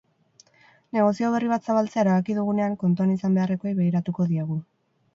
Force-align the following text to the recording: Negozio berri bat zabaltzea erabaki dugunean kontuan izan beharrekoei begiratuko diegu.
Negozio 0.97 1.29
berri 1.35 1.51
bat 1.51 1.69
zabaltzea 1.69 2.03
erabaki 2.05 2.39
dugunean 2.39 2.81
kontuan 2.87 3.15
izan 3.19 3.41
beharrekoei 3.41 3.79
begiratuko 3.85 4.31
diegu. 4.37 4.63